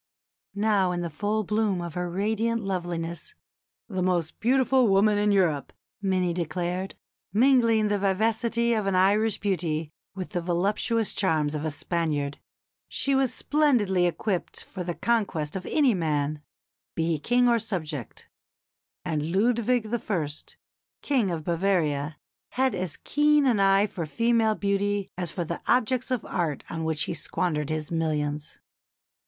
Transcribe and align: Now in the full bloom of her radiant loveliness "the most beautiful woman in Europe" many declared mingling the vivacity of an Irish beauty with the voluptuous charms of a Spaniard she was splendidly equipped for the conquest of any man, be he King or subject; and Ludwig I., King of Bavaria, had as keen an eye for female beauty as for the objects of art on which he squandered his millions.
Now 0.55 0.91
in 0.91 1.01
the 1.01 1.11
full 1.11 1.43
bloom 1.43 1.79
of 1.79 1.93
her 1.93 2.09
radiant 2.09 2.63
loveliness 2.63 3.35
"the 3.87 4.01
most 4.01 4.39
beautiful 4.39 4.87
woman 4.87 5.19
in 5.19 5.31
Europe" 5.31 5.71
many 6.01 6.33
declared 6.33 6.95
mingling 7.31 7.87
the 7.87 7.99
vivacity 7.99 8.73
of 8.73 8.87
an 8.87 8.95
Irish 8.95 9.39
beauty 9.39 9.91
with 10.15 10.31
the 10.31 10.41
voluptuous 10.41 11.13
charms 11.13 11.53
of 11.53 11.65
a 11.65 11.69
Spaniard 11.69 12.39
she 12.87 13.13
was 13.13 13.31
splendidly 13.31 14.07
equipped 14.07 14.63
for 14.63 14.83
the 14.83 14.95
conquest 14.95 15.55
of 15.55 15.67
any 15.67 15.93
man, 15.93 16.41
be 16.95 17.05
he 17.05 17.19
King 17.19 17.47
or 17.47 17.59
subject; 17.59 18.27
and 19.05 19.31
Ludwig 19.31 19.85
I., 19.93 20.27
King 21.03 21.29
of 21.29 21.43
Bavaria, 21.43 22.17
had 22.53 22.73
as 22.73 22.97
keen 22.97 23.45
an 23.45 23.59
eye 23.59 23.85
for 23.85 24.07
female 24.07 24.55
beauty 24.55 25.11
as 25.15 25.29
for 25.31 25.43
the 25.43 25.61
objects 25.67 26.09
of 26.09 26.25
art 26.25 26.63
on 26.71 26.85
which 26.85 27.03
he 27.03 27.13
squandered 27.13 27.69
his 27.69 27.91
millions. 27.91 28.57